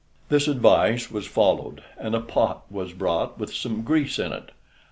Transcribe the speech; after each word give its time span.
This 0.29 0.47
advice 0.47 1.11
was 1.11 1.27
followed, 1.27 1.83
and 1.95 2.15
a 2.15 2.19
pot 2.21 2.63
was 2.71 2.91
brought 2.91 3.37
with 3.37 3.53
some 3.53 3.83
grease 3.83 4.17
in 4.17 4.31
it. 4.33 4.49